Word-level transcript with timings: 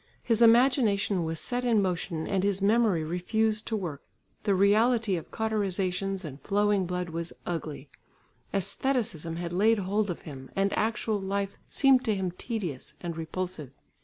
His 0.23 0.41
imagination 0.41 1.23
was 1.25 1.39
set 1.39 1.63
in 1.63 1.79
motion 1.79 2.25
and 2.25 2.43
his 2.43 2.59
memory 2.59 3.03
refused 3.03 3.67
to 3.67 3.75
work; 3.77 4.01
the 4.45 4.55
reality 4.55 5.15
of 5.15 5.29
cauterisations 5.29 6.25
and 6.25 6.41
flowing 6.41 6.87
blood 6.87 7.09
was 7.09 7.33
ugly; 7.45 7.87
æstheticism 8.51 9.37
had 9.37 9.53
laid 9.53 9.77
hold 9.77 10.09
of 10.09 10.21
him, 10.21 10.49
and 10.55 10.73
actual 10.73 11.21
life 11.21 11.55
seemed 11.69 12.03
to 12.05 12.15
him 12.15 12.31
tedious 12.31 12.95
and 12.99 13.15
repulsive. 13.15 13.73